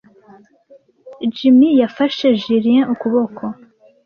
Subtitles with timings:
[1.35, 3.43] Jim yafashe Julie ukuboko.